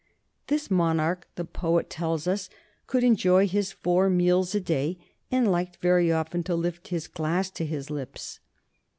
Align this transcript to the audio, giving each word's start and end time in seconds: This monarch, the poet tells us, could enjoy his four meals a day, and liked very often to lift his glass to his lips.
This 0.47 0.71
monarch, 0.71 1.27
the 1.35 1.45
poet 1.45 1.87
tells 1.87 2.25
us, 2.27 2.49
could 2.87 3.03
enjoy 3.03 3.47
his 3.47 3.71
four 3.71 4.09
meals 4.09 4.55
a 4.55 4.59
day, 4.59 4.97
and 5.29 5.51
liked 5.51 5.77
very 5.77 6.11
often 6.11 6.41
to 6.45 6.55
lift 6.55 6.87
his 6.87 7.07
glass 7.07 7.51
to 7.51 7.65
his 7.67 7.91
lips. 7.91 8.39